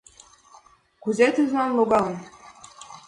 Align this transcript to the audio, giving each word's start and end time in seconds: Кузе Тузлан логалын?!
Кузе 1.03 1.27
Тузлан 1.35 1.71
логалын?! 1.77 2.17